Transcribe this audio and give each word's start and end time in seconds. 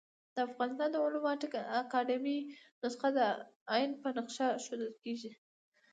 د 0.35 0.37
افغانستان 0.47 0.89
د 0.91 0.97
علومو 1.05 1.29
اکاډيمۍ 1.81 2.39
نسخه 2.81 3.09
د 3.17 3.19
ع 3.73 3.75
په 4.01 4.09
نخښه 4.17 4.47
ښوول 4.63 4.83
کېږي. 5.03 5.31